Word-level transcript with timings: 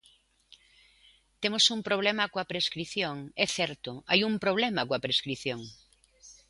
Temos 1.41 1.65
un 1.75 1.79
problema 1.87 2.25
coa 2.33 2.49
prescrición, 2.51 3.17
é 3.43 3.45
certo, 3.57 3.91
hai 4.09 4.19
un 4.29 4.35
problema 4.43 4.87
coa 4.87 5.03
prescrición. 5.05 5.59